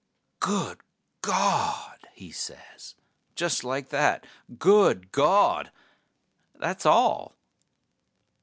"Good 0.39 0.79
Gawd!" 1.21 2.07
he 2.13 2.31
says, 2.31 2.95
just 3.35 3.63
like 3.63 3.89
that: 3.89 4.25
"Good 4.57 5.11
Gawd!" 5.11 5.71
That's 6.55 6.87
all. 6.87 7.35